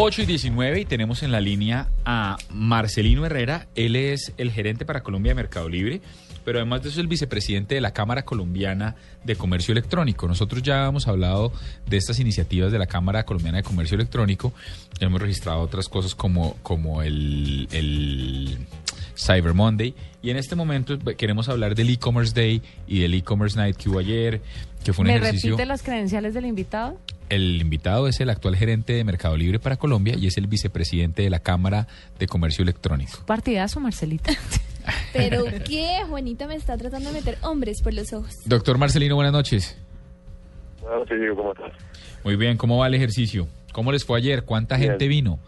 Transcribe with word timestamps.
8 0.00 0.22
y 0.22 0.26
19 0.26 0.80
y 0.80 0.84
tenemos 0.84 1.24
en 1.24 1.32
la 1.32 1.40
línea 1.40 1.88
a 2.04 2.36
Marcelino 2.50 3.26
Herrera. 3.26 3.66
Él 3.74 3.96
es 3.96 4.32
el 4.36 4.52
gerente 4.52 4.84
para 4.84 5.02
Colombia 5.02 5.32
de 5.32 5.34
Mercado 5.34 5.68
Libre, 5.68 6.00
pero 6.44 6.60
además 6.60 6.82
de 6.82 6.90
eso 6.90 7.00
es 7.00 7.02
el 7.02 7.08
vicepresidente 7.08 7.74
de 7.74 7.80
la 7.80 7.92
Cámara 7.92 8.24
Colombiana 8.24 8.94
de 9.24 9.34
Comercio 9.34 9.72
Electrónico. 9.72 10.28
Nosotros 10.28 10.62
ya 10.62 10.86
hemos 10.86 11.08
hablado 11.08 11.52
de 11.86 11.96
estas 11.96 12.20
iniciativas 12.20 12.70
de 12.70 12.78
la 12.78 12.86
Cámara 12.86 13.24
Colombiana 13.24 13.58
de 13.58 13.64
Comercio 13.64 13.96
Electrónico. 13.96 14.52
Hemos 15.00 15.20
registrado 15.20 15.58
otras 15.58 15.88
cosas 15.88 16.14
como, 16.14 16.54
como 16.62 17.02
el, 17.02 17.66
el 17.72 18.56
Cyber 19.18 19.52
Monday. 19.54 19.94
Y 20.22 20.30
en 20.30 20.36
este 20.36 20.54
momento 20.54 20.96
queremos 21.16 21.48
hablar 21.48 21.74
del 21.74 21.90
e-commerce 21.90 22.32
day 22.34 22.62
y 22.86 23.00
del 23.00 23.14
e-commerce 23.14 23.58
night 23.58 23.76
que 23.76 23.88
hubo 23.88 23.98
ayer, 23.98 24.40
que 24.84 24.92
fue 24.92 25.02
un 25.02 25.08
¿Me 25.08 25.16
ejercicio. 25.16 25.50
repite 25.50 25.66
las 25.66 25.82
credenciales 25.82 26.34
del 26.34 26.46
invitado? 26.46 26.98
El 27.28 27.60
invitado 27.60 28.08
es 28.08 28.20
el 28.20 28.30
actual 28.30 28.56
gerente 28.56 28.94
de 28.94 29.04
Mercado 29.04 29.36
Libre 29.36 29.58
para 29.58 29.76
Colombia 29.76 30.14
y 30.16 30.26
es 30.26 30.38
el 30.38 30.46
vicepresidente 30.46 31.22
de 31.22 31.30
la 31.30 31.40
Cámara 31.40 31.86
de 32.18 32.26
Comercio 32.26 32.62
Electrónico. 32.62 33.18
Partidazo, 33.26 33.80
Marcelita. 33.80 34.32
Pero 35.12 35.44
qué, 35.66 35.98
Juanita 36.08 36.46
me 36.46 36.54
está 36.54 36.78
tratando 36.78 37.10
de 37.12 37.16
meter 37.18 37.36
hombres 37.42 37.82
por 37.82 37.92
los 37.92 38.12
ojos. 38.14 38.32
Doctor 38.46 38.78
Marcelino, 38.78 39.14
buenas 39.16 39.32
noches. 39.34 39.76
Buenas 40.80 41.00
noches, 41.00 41.18
Diego, 41.20 41.36
¿cómo 41.36 41.52
estás? 41.52 41.72
Muy 42.24 42.36
bien, 42.36 42.56
¿cómo 42.56 42.78
va 42.78 42.86
el 42.86 42.94
ejercicio? 42.94 43.46
¿Cómo 43.72 43.92
les 43.92 44.04
fue 44.06 44.18
ayer? 44.18 44.44
¿Cuánta 44.44 44.76
Bien. 44.76 44.90
gente 44.92 45.08
vino? 45.08 45.38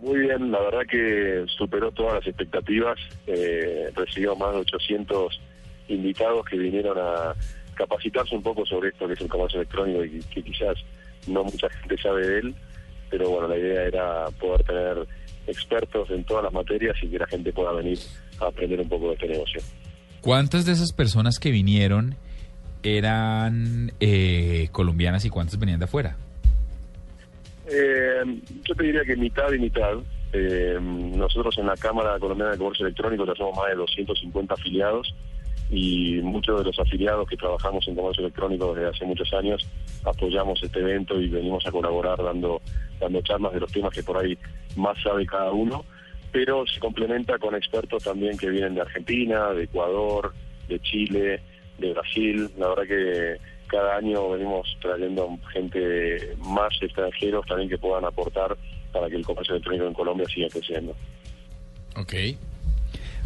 Muy 0.00 0.20
bien, 0.20 0.52
la 0.52 0.60
verdad 0.60 0.82
que 0.88 1.44
superó 1.48 1.90
todas 1.90 2.14
las 2.14 2.26
expectativas. 2.26 2.98
Eh, 3.26 3.90
recibió 3.94 4.36
más 4.36 4.52
de 4.52 4.60
800 4.60 5.40
invitados 5.88 6.44
que 6.46 6.56
vinieron 6.56 6.96
a 6.98 7.34
capacitarse 7.74 8.34
un 8.34 8.42
poco 8.42 8.64
sobre 8.66 8.90
esto 8.90 9.06
que 9.06 9.14
es 9.14 9.20
el 9.20 9.28
comercio 9.28 9.60
electrónico 9.60 10.04
y 10.04 10.20
que 10.34 10.42
quizás 10.42 10.76
no 11.26 11.44
mucha 11.44 11.68
gente 11.70 11.96
sabe 11.98 12.26
de 12.26 12.38
él, 12.40 12.54
pero 13.10 13.30
bueno, 13.30 13.48
la 13.48 13.56
idea 13.56 13.84
era 13.84 14.24
poder 14.40 14.62
tener 14.64 15.06
expertos 15.46 16.10
en 16.10 16.24
todas 16.24 16.44
las 16.44 16.52
materias 16.52 16.96
y 17.02 17.08
que 17.08 17.18
la 17.18 17.26
gente 17.26 17.52
pueda 17.52 17.72
venir 17.72 17.98
a 18.40 18.46
aprender 18.46 18.80
un 18.80 18.88
poco 18.88 19.08
de 19.08 19.14
este 19.14 19.28
negocio. 19.28 19.60
¿Cuántas 20.20 20.66
de 20.66 20.72
esas 20.72 20.92
personas 20.92 21.38
que 21.38 21.50
vinieron 21.50 22.16
eran 22.82 23.92
eh, 24.00 24.68
colombianas 24.72 25.24
y 25.24 25.30
cuántas 25.30 25.58
venían 25.58 25.78
de 25.78 25.84
afuera? 25.84 26.16
Eh, 27.70 28.40
yo 28.64 28.74
te 28.74 28.82
diría 28.82 29.04
que 29.04 29.16
mitad 29.16 29.52
y 29.52 29.58
mitad. 29.58 29.98
Eh, 30.32 30.78
nosotros 30.80 31.56
en 31.58 31.66
la 31.66 31.76
Cámara 31.76 32.18
Colombiana 32.18 32.52
de 32.52 32.58
Comercio 32.58 32.86
Electrónico 32.86 33.24
somos 33.34 33.56
más 33.56 33.68
de 33.68 33.76
250 33.76 34.54
afiliados 34.54 35.14
y 35.70 36.20
muchos 36.22 36.58
de 36.58 36.64
los 36.64 36.78
afiliados 36.78 37.28
que 37.28 37.36
trabajamos 37.36 37.86
en 37.88 37.94
comercio 37.94 38.24
electrónico 38.24 38.74
desde 38.74 38.88
hace 38.88 39.04
muchos 39.04 39.30
años 39.34 39.68
apoyamos 40.04 40.62
este 40.62 40.80
evento 40.80 41.20
y 41.20 41.28
venimos 41.28 41.66
a 41.66 41.70
colaborar 41.70 42.22
dando, 42.22 42.62
dando 42.98 43.20
charlas 43.22 43.52
de 43.52 43.60
los 43.60 43.70
temas 43.70 43.92
que 43.92 44.02
por 44.02 44.16
ahí 44.16 44.38
más 44.76 44.96
sabe 45.02 45.26
cada 45.26 45.52
uno, 45.52 45.84
pero 46.32 46.66
se 46.66 46.80
complementa 46.80 47.38
con 47.38 47.54
expertos 47.54 48.04
también 48.04 48.38
que 48.38 48.48
vienen 48.48 48.76
de 48.76 48.80
Argentina, 48.82 49.52
de 49.52 49.64
Ecuador, 49.64 50.32
de 50.68 50.80
Chile, 50.80 51.42
de 51.78 51.92
Brasil. 51.92 52.48
La 52.56 52.68
verdad 52.68 52.84
que 52.84 53.36
cada 53.68 53.96
año 53.96 54.30
venimos 54.30 54.66
trayendo 54.80 55.38
gente 55.52 56.36
más 56.38 56.72
extranjeros 56.80 57.46
también 57.46 57.68
que 57.68 57.78
puedan 57.78 58.04
aportar 58.04 58.56
para 58.92 59.08
que 59.08 59.16
el 59.16 59.24
comercio 59.24 59.54
electrónico 59.54 59.86
en 59.86 59.94
Colombia 59.94 60.26
siga 60.32 60.48
creciendo. 60.48 60.94
Ok. 61.96 62.14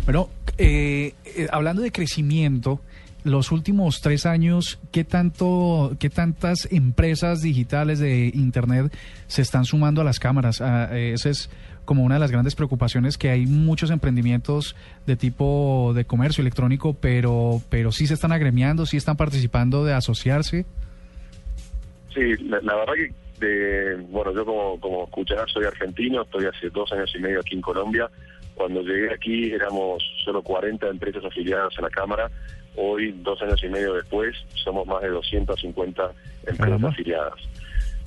Bueno, 0.04 0.28
eh, 0.58 1.14
eh, 1.24 1.46
hablando 1.50 1.82
de 1.82 1.92
crecimiento, 1.92 2.80
los 3.24 3.52
últimos 3.52 4.00
tres 4.00 4.26
años, 4.26 4.78
¿qué 4.90 5.04
tanto, 5.04 5.96
qué 5.98 6.10
tantas 6.10 6.68
empresas 6.70 7.40
digitales 7.42 7.98
de 7.98 8.30
Internet 8.34 8.92
se 9.26 9.42
están 9.42 9.64
sumando 9.64 10.00
a 10.00 10.04
las 10.04 10.18
cámaras? 10.18 10.60
Ah, 10.60 10.88
eh, 10.92 11.12
esa 11.14 11.30
es 11.30 11.50
como 11.84 12.04
una 12.04 12.14
de 12.14 12.20
las 12.20 12.30
grandes 12.30 12.54
preocupaciones 12.54 13.18
que 13.18 13.30
hay 13.30 13.46
muchos 13.46 13.90
emprendimientos 13.90 14.76
de 15.06 15.16
tipo 15.16 15.92
de 15.94 16.04
comercio 16.04 16.42
electrónico, 16.42 16.94
pero, 16.94 17.60
pero 17.68 17.92
sí 17.92 18.06
se 18.06 18.14
están 18.14 18.32
agremiando, 18.32 18.86
sí 18.86 18.96
están 18.96 19.16
participando 19.16 19.84
de 19.84 19.94
asociarse. 19.94 20.64
Sí, 22.14 22.36
la, 22.44 22.60
la 22.60 22.76
verdad 22.76 22.92
que, 22.94 23.21
de, 23.42 23.96
bueno, 24.08 24.32
yo 24.32 24.44
como, 24.44 24.80
como 24.80 25.04
escucharás 25.04 25.50
soy 25.50 25.64
argentino, 25.64 26.22
estoy 26.22 26.46
hace 26.46 26.70
dos 26.70 26.90
años 26.92 27.12
y 27.14 27.18
medio 27.18 27.40
aquí 27.40 27.54
en 27.56 27.60
Colombia. 27.60 28.08
Cuando 28.54 28.82
llegué 28.82 29.12
aquí 29.12 29.52
éramos 29.52 30.02
solo 30.24 30.42
40 30.42 30.88
empresas 30.88 31.24
afiliadas 31.24 31.76
a 31.78 31.82
la 31.82 31.90
Cámara. 31.90 32.30
Hoy, 32.76 33.12
dos 33.22 33.40
años 33.42 33.62
y 33.62 33.68
medio 33.68 33.94
después, 33.94 34.36
somos 34.54 34.86
más 34.86 35.02
de 35.02 35.08
250 35.08 36.10
empresas 36.46 36.84
afiliadas. 36.84 37.34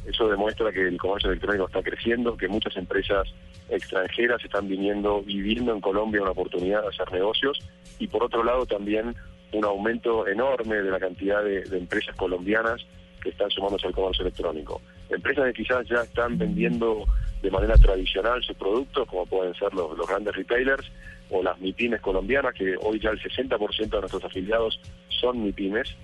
Eso 0.07 0.29
demuestra 0.29 0.71
que 0.71 0.87
el 0.87 0.97
comercio 0.97 1.31
electrónico 1.31 1.65
está 1.67 1.81
creciendo, 1.81 2.37
que 2.37 2.47
muchas 2.47 2.75
empresas 2.77 3.27
extranjeras 3.69 4.43
están 4.43 4.67
viniendo, 4.67 5.21
viviendo 5.21 5.73
en 5.73 5.81
Colombia 5.81 6.21
una 6.21 6.31
oportunidad 6.31 6.81
de 6.83 6.89
hacer 6.89 7.11
negocios 7.11 7.59
y 7.97 8.07
por 8.07 8.23
otro 8.23 8.43
lado 8.43 8.65
también 8.65 9.15
un 9.51 9.65
aumento 9.65 10.27
enorme 10.27 10.75
de 10.77 10.91
la 10.91 10.99
cantidad 10.99 11.43
de, 11.43 11.63
de 11.63 11.77
empresas 11.77 12.15
colombianas 12.15 12.85
que 13.25 13.31
están 13.31 13.49
sumándose 13.49 13.87
al 13.87 13.93
comercio 13.93 14.21
electrónico. 14.21 14.81
Empresas 15.09 15.45
que 15.45 15.63
quizás 15.63 15.87
ya 15.87 16.01
están 16.01 16.37
vendiendo 16.37 17.05
de 17.41 17.49
manera 17.49 17.75
tradicional 17.75 18.43
sus 18.43 18.55
productos, 18.55 19.07
como 19.07 19.25
pueden 19.25 19.55
ser 19.55 19.73
los, 19.73 19.97
grandes 20.07 20.35
retailers 20.35 20.85
o 21.31 21.41
las 21.41 21.59
MIPIMES 21.59 22.01
colombianas, 22.01 22.53
que 22.53 22.75
hoy 22.79 22.99
ya 22.99 23.09
el 23.09 23.19
60% 23.19 23.89
de 23.89 23.99
nuestros 23.99 24.23
afiliados 24.23 24.79
son 25.09 25.43
MIPIMES, 25.43 25.95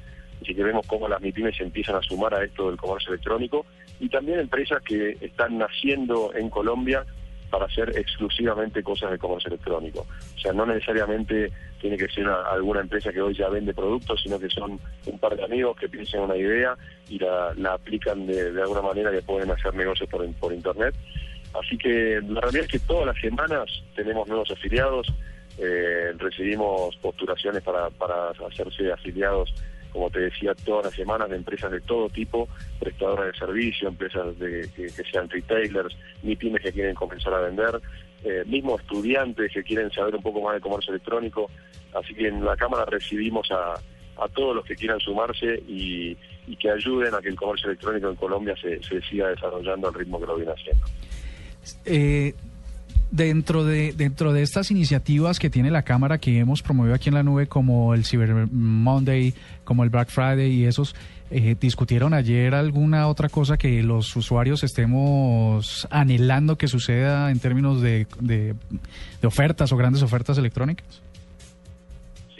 así 0.41 0.55
que 0.55 0.63
vemos 0.63 0.87
cómo 0.87 1.07
las 1.07 1.21
MIPIMES 1.21 1.61
empiezan 1.61 1.97
a 1.97 2.01
sumar 2.01 2.33
a 2.33 2.43
esto 2.43 2.69
del 2.69 2.77
comercio 2.77 3.13
electrónico, 3.13 3.67
y 3.99 4.09
también 4.09 4.39
empresas 4.39 4.81
que 4.81 5.15
están 5.21 5.59
naciendo 5.59 6.33
en 6.33 6.49
Colombia 6.49 7.05
para 7.51 7.65
hacer 7.65 7.89
exclusivamente 7.95 8.81
cosas 8.81 9.11
de 9.11 9.19
comercio 9.19 9.49
electrónico. 9.49 10.07
O 10.35 10.39
sea, 10.39 10.53
no 10.53 10.65
necesariamente 10.65 11.51
tiene 11.79 11.97
que 11.97 12.07
ser 12.07 12.23
una- 12.23 12.41
alguna 12.49 12.79
empresa 12.81 13.11
que 13.11 13.21
hoy 13.21 13.35
ya 13.35 13.49
vende 13.49 13.73
productos, 13.73 14.21
sino 14.23 14.39
que 14.39 14.49
son 14.49 14.79
un 15.05 15.19
par 15.19 15.35
de 15.35 15.43
amigos 15.43 15.75
que 15.77 15.89
piensan 15.89 16.21
una 16.21 16.37
idea 16.37 16.75
y 17.09 17.19
la, 17.19 17.53
la 17.57 17.73
aplican 17.73 18.25
de, 18.25 18.59
alguna 18.61 18.81
manera 18.81 19.11
que 19.11 19.21
pueden 19.21 19.51
hacer 19.51 19.75
negocios 19.75 20.09
por, 20.09 20.25
por 20.35 20.53
Internet. 20.53 20.95
Así 21.53 21.77
que 21.77 22.21
la 22.27 22.39
realidad 22.41 22.63
es 22.65 22.71
que 22.71 22.79
todas 22.79 23.05
las 23.05 23.19
semanas 23.19 23.69
tenemos 23.95 24.27
nuevos 24.27 24.49
afiliados, 24.49 25.07
eh, 25.57 26.13
recibimos 26.17 26.95
postulaciones 26.97 27.61
para, 27.61 27.89
para 27.89 28.29
hacerse 28.47 28.91
afiliados, 28.91 29.53
como 29.91 30.09
te 30.09 30.19
decía, 30.19 30.53
todas 30.65 30.85
las 30.85 30.95
semanas 30.95 31.29
de 31.29 31.35
empresas 31.35 31.71
de 31.71 31.81
todo 31.81 32.09
tipo, 32.09 32.47
prestadoras 32.79 33.33
de 33.33 33.39
servicio, 33.39 33.89
empresas 33.89 34.37
de, 34.39 34.69
que, 34.75 34.89
sean 34.89 35.29
retailers, 35.29 35.95
pymes 36.21 36.61
que 36.61 36.71
quieren 36.71 36.95
comenzar 36.95 37.33
a 37.33 37.41
vender, 37.41 37.81
eh, 38.23 38.43
mismo 38.45 38.77
estudiantes 38.77 39.51
que 39.51 39.63
quieren 39.63 39.91
saber 39.91 40.15
un 40.15 40.21
poco 40.21 40.41
más 40.41 40.55
de 40.55 40.61
comercio 40.61 40.93
electrónico. 40.93 41.49
Así 41.93 42.13
que 42.13 42.27
en 42.27 42.43
la 42.43 42.55
Cámara 42.55 42.85
recibimos 42.85 43.49
a, 43.51 43.75
todos 44.33 44.55
los 44.55 44.65
que 44.65 44.75
quieran 44.75 44.99
sumarse 44.99 45.63
y, 45.67 46.15
que 46.59 46.69
ayuden 46.69 47.15
a 47.15 47.21
que 47.21 47.29
el 47.29 47.35
comercio 47.35 47.69
electrónico 47.69 48.09
en 48.09 48.15
Colombia 48.15 48.55
se, 48.61 48.81
se 48.83 49.01
siga 49.01 49.29
desarrollando 49.29 49.87
al 49.87 49.93
ritmo 49.93 50.19
que 50.19 50.27
lo 50.27 50.35
viene 50.35 50.51
haciendo. 50.51 50.85
Eh, 51.85 52.33
dentro 53.11 53.65
de 53.65 53.93
dentro 53.93 54.33
de 54.33 54.41
estas 54.41 54.71
iniciativas 54.71 55.37
que 55.37 55.49
tiene 55.49 55.69
la 55.69 55.83
cámara 55.83 56.17
que 56.17 56.39
hemos 56.39 56.61
promovido 56.61 56.95
aquí 56.95 57.09
en 57.09 57.15
la 57.15 57.23
nube 57.23 57.47
como 57.47 57.93
el 57.93 58.05
Cyber 58.05 58.47
Monday 58.51 59.33
como 59.63 59.83
el 59.83 59.89
Black 59.89 60.09
Friday 60.09 60.51
y 60.51 60.65
esos 60.65 60.95
eh, 61.29 61.55
discutieron 61.59 62.13
ayer 62.13 62.55
alguna 62.55 63.07
otra 63.07 63.29
cosa 63.29 63.57
que 63.57 63.83
los 63.83 64.15
usuarios 64.15 64.63
estemos 64.63 65.87
anhelando 65.91 66.57
que 66.57 66.67
suceda 66.67 67.31
en 67.31 67.39
términos 67.39 67.81
de, 67.81 68.07
de, 68.19 68.55
de 69.21 69.27
ofertas 69.27 69.71
o 69.71 69.77
grandes 69.77 70.03
ofertas 70.03 70.37
electrónicas 70.37 71.01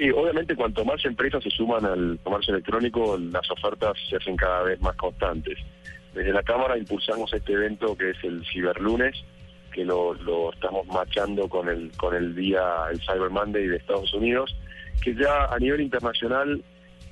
Sí, 0.02 0.10
obviamente 0.10 0.56
cuanto 0.56 0.84
más 0.84 1.06
empresas 1.06 1.44
se 1.44 1.52
suman 1.52 1.86
al 1.86 2.18
comercio 2.24 2.56
electrónico, 2.56 3.20
las 3.20 3.52
ofertas 3.52 3.94
se 4.10 4.16
hacen 4.16 4.36
cada 4.36 4.64
vez 4.64 4.82
más 4.82 4.96
constantes. 4.96 5.60
Desde 6.16 6.34
la 6.34 6.42
Cámara 6.42 6.76
impulsamos 6.76 7.32
este 7.32 7.54
evento 7.54 7.96
que 7.96 8.10
es 8.10 8.18
el 8.24 8.44
Ciberlunes, 8.52 9.24
que 9.72 9.86
lo, 9.86 10.14
estamos 10.52 10.86
machando 10.88 11.48
con 11.48 11.70
el, 11.70 11.92
con 11.98 12.16
el 12.16 12.36
día, 12.36 12.62
el 12.92 13.00
Cyber 13.00 13.30
Monday 13.30 13.68
de 13.68 13.78
Estados 13.78 14.14
Unidos, 14.14 14.56
que 15.02 15.16
ya 15.16 15.46
a 15.46 15.58
nivel 15.58 15.82
internacional 15.82 16.64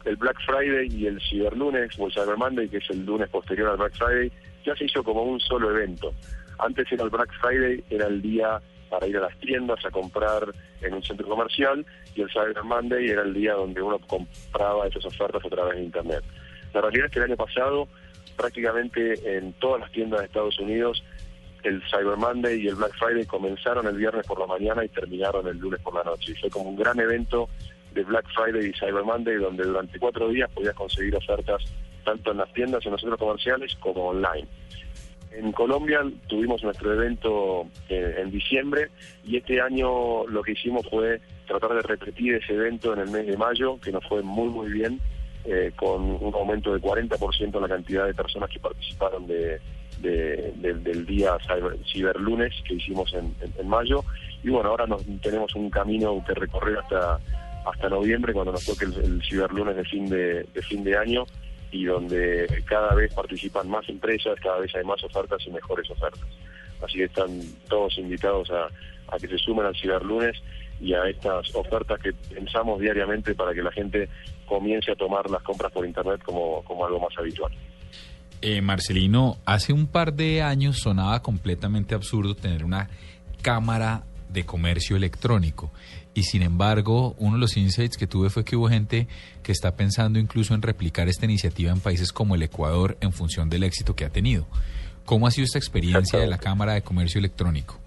el 0.06 0.16
Black 0.16 0.38
Friday 0.46 0.88
y 0.92 1.08
el 1.08 1.20
Ciberlunes 1.22 1.98
o 2.00 2.08
el 2.08 2.14
Cyber 2.14 2.38
Monday, 2.38 2.70
que 2.70 2.78
es 2.78 2.90
el 2.90 3.06
lunes 3.06 3.30
posterior 3.30 3.70
al 3.70 3.78
Black 3.78 3.96
Friday, 3.96 4.32
ya 4.66 4.76
se 4.76 4.86
hizo 4.86 5.04
como 5.04 5.24
un 5.24 5.40
solo 5.40 5.72
evento. 5.72 6.14
Antes 6.60 6.92
era 6.92 7.04
el 7.04 7.10
Black 7.10 7.32
Friday, 7.42 7.84
era 7.90 8.08
el 8.08 8.22
día 8.22 8.62
para 8.90 9.08
ir 9.08 9.18
a 9.18 9.22
las 9.22 9.38
tiendas 9.40 9.84
a 9.86 9.92
comprar 9.92 10.44
en 10.82 10.94
un 10.94 11.04
centro 11.04 11.28
comercial 11.28 11.86
y 12.16 12.22
el 12.22 12.30
Cyber 12.32 12.64
Monday 12.64 13.10
era 13.10 13.22
el 13.22 13.34
día 13.34 13.54
donde 13.54 13.82
uno 13.82 14.00
compraba 14.00 14.88
esas 14.88 15.06
ofertas 15.06 15.46
a 15.46 15.50
través 15.50 15.76
de 15.76 15.84
Internet. 15.84 16.24
La 16.74 16.82
realidad 16.82 17.06
es 17.06 17.12
que 17.12 17.20
el 17.20 17.26
año 17.26 17.38
pasado 17.38 17.88
prácticamente 18.36 19.38
en 19.38 19.54
todas 19.54 19.82
las 19.82 19.92
tiendas 19.92 20.22
de 20.22 20.26
Estados 20.28 20.58
Unidos 20.60 21.04
el 21.64 21.82
Cyber 21.90 22.18
Monday 22.18 22.62
y 22.62 22.68
el 22.68 22.76
Black 22.76 22.94
Friday 22.98 23.26
comenzaron 23.26 23.88
el 23.88 23.98
viernes 23.98 24.26
por 24.26 24.40
la 24.40 24.48
mañana 24.48 24.84
y 24.84 24.90
terminaron 24.90 25.48
el 25.48 25.58
lunes 25.58 25.80
por 25.82 25.94
la 25.94 26.04
noche. 26.04 26.32
Y 26.32 26.36
fue 26.36 26.50
como 26.50 26.70
un 26.70 26.76
gran 26.76 27.00
evento 27.00 27.50
de 27.94 28.04
Black 28.04 28.26
Friday 28.34 28.70
y 28.70 28.74
Cyber 28.74 29.04
Monday 29.04 29.36
donde 29.36 29.64
durante 29.64 30.00
cuatro 30.00 30.30
días 30.30 30.50
podías 30.52 30.76
conseguir 30.76 31.16
ofertas 31.16 31.64
tanto 32.04 32.32
en 32.32 32.38
las 32.38 32.52
tiendas, 32.54 32.86
en 32.86 32.92
los 32.92 33.02
centros 33.02 33.20
comerciales 33.20 33.76
como 33.80 34.08
online. 34.08 34.48
En 35.32 35.52
Colombia 35.52 36.02
tuvimos 36.28 36.64
nuestro 36.64 36.94
evento 36.94 37.68
eh, 37.88 38.16
en 38.18 38.32
diciembre 38.32 38.90
y 39.24 39.38
este 39.38 39.62
año 39.62 40.26
lo 40.28 40.42
que 40.42 40.54
hicimos 40.54 40.88
fue 40.90 41.22
tratar 41.46 41.76
de 41.76 41.82
repetir 41.82 42.36
ese 42.36 42.54
evento 42.54 42.94
en 42.94 43.00
el 43.00 43.12
mes 43.12 43.28
de 43.28 43.38
mayo, 43.38 43.80
que 43.80 43.92
nos 43.92 44.06
fue 44.08 44.24
muy 44.24 44.50
muy 44.50 44.72
bien, 44.72 45.00
eh, 45.46 45.72
con 45.76 46.02
un 46.04 46.34
aumento 46.34 46.74
de 46.74 46.82
40% 46.82 47.56
en 47.56 47.62
la 47.62 47.68
cantidad 47.68 48.08
de 48.08 48.14
personas 48.14 48.50
que 48.50 48.60
participaron 48.60 49.28
de, 49.28 49.60
de- 50.02 50.54
del- 50.58 51.06
día 51.06 51.38
Cyber, 51.48 51.78
Ciberlunes 51.92 52.54
que 52.68 52.76
hicimos 52.76 53.14
en, 53.14 53.34
en- 53.58 53.68
mayo. 53.68 54.04
Y 54.44 54.50
bueno, 54.50 54.70
ahora 54.70 54.86
nos, 54.88 55.04
tenemos 55.22 55.54
un 55.56 55.70
camino 55.70 56.24
que 56.26 56.34
recorrer 56.34 56.78
hasta 56.80 57.20
hasta 57.66 57.90
noviembre, 57.90 58.34
cuando 58.34 58.54
nos 58.54 58.66
toque 58.66 58.86
el, 58.86 58.94
el 59.04 59.22
Ciberlunes 59.22 59.76
de 59.76 59.84
fin 59.84 60.10
de, 60.10 60.48
fin 60.68 60.84
de 60.84 60.98
año 60.98 61.26
y 61.72 61.86
donde 61.86 62.48
cada 62.66 62.96
vez 62.96 63.14
participan 63.14 63.70
más 63.70 63.88
empresas, 63.90 64.40
cada 64.42 64.60
vez 64.60 64.74
hay 64.76 64.84
más 64.86 65.04
ofertas 65.04 65.46
y 65.46 65.52
mejores 65.52 65.88
ofertas. 65.92 66.26
Así 66.84 66.98
que 66.98 67.04
están 67.04 67.30
todos 67.68 67.98
invitados 67.98 68.50
a, 68.50 68.70
a 69.14 69.20
que 69.20 69.28
se 69.28 69.38
sumen 69.38 69.66
al 69.66 69.76
Ciberlunes 69.76 70.42
y 70.80 70.94
a 70.94 71.04
estas 71.10 71.54
ofertas 71.54 72.00
que 72.00 72.14
pensamos 72.34 72.80
diariamente 72.80 73.36
para 73.36 73.54
que 73.54 73.62
la 73.62 73.72
gente 73.74 74.08
comience 74.48 74.92
a 74.94 74.96
tomar 74.96 75.30
las 75.30 75.44
compras 75.44 75.72
por 75.72 75.86
Internet 75.86 76.24
como, 76.24 76.64
como 76.64 76.86
algo 76.86 77.00
más 77.02 77.16
habitual. 77.20 77.52
Eh, 78.42 78.62
Marcelino, 78.62 79.38
hace 79.46 79.74
un 79.74 79.88
par 79.88 80.14
de 80.14 80.42
años 80.42 80.78
sonaba 80.80 81.22
completamente 81.22 81.94
absurdo 81.94 82.36
tener 82.36 82.64
una 82.64 82.90
cámara 83.42 84.04
de 84.30 84.46
comercio 84.46 84.96
electrónico. 84.96 85.72
Y 86.14 86.24
sin 86.24 86.42
embargo, 86.42 87.16
uno 87.20 87.34
de 87.36 87.40
los 87.42 87.58
insights 87.58 87.98
que 87.98 88.08
tuve 88.08 88.30
fue 88.30 88.44
que 88.46 88.56
hubo 88.56 88.70
gente 88.70 89.08
que 89.44 89.52
está 89.52 89.76
pensando 89.76 90.20
incluso 90.20 90.54
en 90.54 90.62
replicar 90.62 91.08
esta 91.10 91.26
iniciativa 91.26 91.72
en 91.72 91.80
países 91.80 92.12
como 92.14 92.36
el 92.36 92.42
Ecuador 92.44 92.98
en 93.02 93.12
función 93.12 93.50
del 93.50 93.64
éxito 93.64 93.96
que 93.96 94.06
ha 94.06 94.10
tenido. 94.10 94.48
¿Cómo 95.06 95.28
ha 95.28 95.32
sido 95.32 95.46
esta 95.46 95.58
experiencia 95.58 96.20
de 96.20 96.28
la 96.28 96.38
Cámara 96.38 96.74
de 96.74 96.82
Comercio 96.82 97.20
Electrónico? 97.20 97.80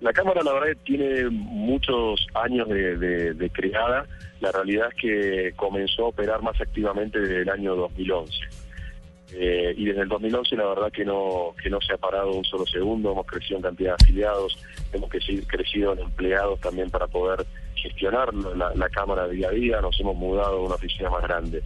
La 0.00 0.12
cámara, 0.12 0.42
la 0.42 0.52
verdad, 0.52 0.76
tiene 0.84 1.30
muchos 1.30 2.26
años 2.34 2.68
de, 2.68 2.96
de- 2.96 3.34
de 3.34 3.50
creada. 3.50 4.04
La 4.40 4.50
realidad 4.50 4.88
es 4.88 5.00
que 5.00 5.52
comenzó 5.54 6.06
a 6.06 6.08
operar 6.08 6.42
más 6.42 6.60
activamente 6.60 7.20
desde 7.20 7.42
el 7.42 7.48
año 7.48 7.76
2011. 7.76 8.32
Eh, 9.34 9.74
y 9.76 9.86
desde 9.86 10.02
el 10.02 10.08
2011 10.08 10.56
la 10.56 10.66
verdad 10.66 10.92
que 10.92 11.04
no 11.04 11.54
que 11.62 11.70
no 11.70 11.80
se 11.80 11.94
ha 11.94 11.96
parado 11.96 12.32
un 12.32 12.44
solo 12.44 12.66
segundo, 12.66 13.12
hemos 13.12 13.26
crecido 13.26 13.56
en 13.56 13.62
cantidad 13.62 13.96
de 13.96 14.04
afiliados, 14.04 14.58
hemos 14.92 15.08
creci- 15.08 15.46
crecido 15.46 15.94
en 15.94 16.00
empleados 16.00 16.60
también 16.60 16.90
para 16.90 17.06
poder 17.06 17.46
gestionar 17.74 18.32
la, 18.34 18.88
cámara 18.90 19.26
día 19.28 19.48
a 19.48 19.52
día, 19.52 19.80
nos 19.80 19.98
hemos 20.00 20.14
mudado 20.16 20.58
a 20.58 20.62
una 20.66 20.74
oficina 20.74 21.08
más 21.10 21.22
grande 21.22 21.62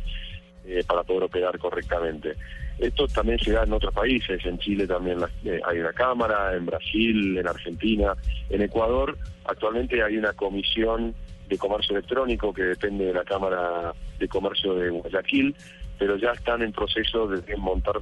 eh, 0.64 0.82
para 0.86 1.02
poder 1.02 1.24
operar 1.24 1.58
correctamente. 1.58 2.34
Esto 2.78 3.06
también 3.08 3.38
se 3.38 3.52
da 3.52 3.64
en 3.64 3.72
otros 3.72 3.92
países, 3.92 4.44
en 4.46 4.58
Chile 4.58 4.86
también 4.86 5.18
eh, 5.44 5.60
hay 5.66 5.78
una 5.80 5.92
cámara, 5.92 6.54
en 6.54 6.66
Brasil, 6.66 7.36
en 7.36 7.48
Argentina, 7.48 8.14
en 8.48 8.62
Ecuador 8.62 9.16
actualmente 9.44 10.02
hay 10.02 10.16
una 10.16 10.32
comisión 10.32 11.14
de 11.48 11.58
comercio 11.58 11.96
electrónico 11.96 12.52
que 12.52 12.62
depende 12.62 13.06
de 13.06 13.14
la 13.14 13.24
Cámara 13.24 13.92
de 14.18 14.28
Comercio 14.28 14.74
de 14.74 14.90
Guayaquil, 14.90 15.54
pero 15.98 16.16
ya 16.16 16.30
están 16.32 16.62
en 16.62 16.72
proceso 16.72 17.26
de 17.26 17.56
montar 17.56 17.96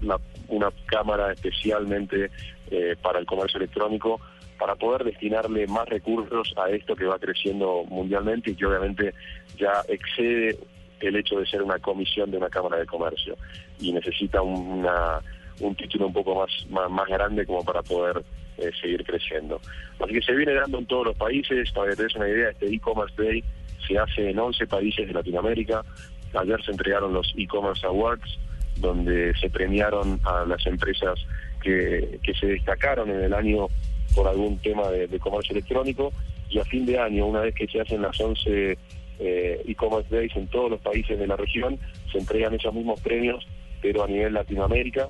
una 0.49 0.69
cámara 0.87 1.32
especialmente 1.32 2.31
eh, 2.70 2.96
para 3.00 3.19
el 3.19 3.26
comercio 3.26 3.58
electrónico 3.58 4.20
para 4.58 4.75
poder 4.76 5.05
destinarle 5.05 5.67
más 5.67 5.88
recursos 5.88 6.55
a 6.56 6.70
esto 6.70 6.94
que 6.94 7.05
va 7.05 7.19
creciendo 7.19 7.85
mundialmente 7.88 8.52
y 8.52 8.55
que 8.55 8.67
obviamente 8.67 9.12
ya 9.58 9.82
excede 9.88 10.56
el 11.00 11.17
hecho 11.17 11.38
de 11.38 11.46
ser 11.46 11.61
una 11.62 11.79
comisión 11.81 12.31
de 12.31 12.38
una 12.38 12.49
Cámara 12.49 12.79
de 12.79 12.87
Comercio 12.87 13.37
y 13.81 13.93
necesita 13.93 14.41
un- 14.43 14.79
una, 14.81 15.19
un 15.61 15.75
título 15.75 16.06
un 16.06 16.12
poco 16.12 16.35
más, 16.37 16.50
más, 16.70 16.88
más 16.91 17.06
grande 17.08 17.44
como 17.44 17.64
para 17.64 17.82
poder 17.82 18.23
eh, 18.58 18.70
seguir 18.81 19.05
creciendo. 19.05 19.61
Así 19.99 20.14
que 20.14 20.23
se 20.23 20.32
viene 20.35 20.55
dando 20.55 20.79
en 20.79 20.87
todos 20.87 21.06
los 21.06 21.17
países, 21.17 21.70
para 21.73 21.91
que 21.91 21.96
te 21.96 22.02
des 22.05 22.14
una 22.14 22.29
idea, 22.29 22.50
este 22.50 22.73
e-commerce 22.73 23.20
day 23.20 23.43
se 23.87 23.99
hace 23.99 24.31
en 24.31 24.38
11 24.38 24.67
países 24.69 25.06
de 25.08 25.12
Latinoamérica. 25.12 25.85
Ayer 26.34 26.62
se 26.64 26.72
entregaron 26.72 27.12
los 27.12 27.32
e-commerce 27.36 27.86
awards, 27.86 28.38
donde 28.76 29.34
se 29.36 29.50
premiaron 29.50 30.20
a 30.25 30.44
las 30.44 30.66
empresas 30.66 31.19
que, 31.62 32.19
que 32.22 32.34
se 32.34 32.46
destacaron 32.46 33.10
en 33.10 33.22
el 33.22 33.34
año 33.34 33.69
por 34.14 34.28
algún 34.28 34.58
tema 34.58 34.88
de, 34.88 35.19
comercio 35.19 35.52
electrónico. 35.52 36.12
Y 36.48 36.58
a 36.58 36.64
fin 36.64 36.86
de 36.86 36.98
año, 36.98 37.26
una 37.26 37.40
vez 37.40 37.54
que 37.54 37.66
se 37.66 37.81
hacen 37.81 38.02
las 38.02 38.19
11 38.20 38.78
eh, 39.19 39.62
e-commerce 39.66 40.14
days 40.14 40.34
en 40.36 40.46
todos 40.48 40.70
los 40.70 40.81
países 40.81 41.19
de 41.19 41.26
la 41.26 41.36
región, 41.36 41.78
se 42.12 42.19
entregan 42.19 42.54
esos 42.54 42.75
mismos 42.75 43.00
premios, 43.00 43.46
pero 43.81 44.04
a 44.04 44.08
nivel 44.08 44.34
Latinoamérica, 44.34 45.08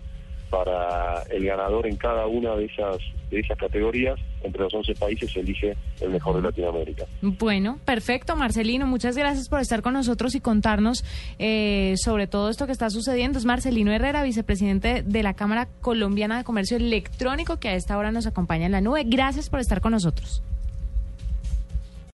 para 0.50 1.22
el 1.30 1.44
ganador 1.44 1.86
en 1.86 1.96
cada 1.96 2.26
una 2.26 2.54
de 2.56 2.66
esas 2.66 2.98
de 3.30 3.40
esas 3.40 3.58
categorías, 3.58 4.18
entre 4.42 4.62
los 4.62 4.74
11 4.74 4.94
países 4.94 5.32
se 5.32 5.40
elige 5.40 5.76
el 6.00 6.10
mejor 6.10 6.36
de 6.36 6.42
Latinoamérica. 6.42 7.04
Bueno, 7.22 7.78
perfecto, 7.84 8.36
Marcelino. 8.36 8.86
Muchas 8.86 9.16
gracias 9.16 9.48
por 9.48 9.60
estar 9.60 9.82
con 9.82 9.94
nosotros 9.94 10.34
y 10.34 10.40
contarnos 10.40 11.04
eh, 11.38 11.94
sobre 11.96 12.26
todo 12.26 12.50
esto 12.50 12.66
que 12.66 12.72
está 12.72 12.90
sucediendo. 12.90 13.38
Es 13.38 13.44
Marcelino 13.44 13.92
Herrera, 13.92 14.22
vicepresidente 14.22 15.02
de 15.02 15.22
la 15.22 15.34
Cámara 15.34 15.68
Colombiana 15.80 16.38
de 16.38 16.44
Comercio 16.44 16.76
Electrónico, 16.76 17.58
que 17.58 17.68
a 17.68 17.74
esta 17.74 17.98
hora 17.98 18.12
nos 18.12 18.26
acompaña 18.26 18.66
en 18.66 18.72
la 18.72 18.80
nube. 18.80 19.04
Gracias 19.04 19.50
por 19.50 19.60
estar 19.60 19.80
con 19.80 19.92
nosotros. 19.92 20.42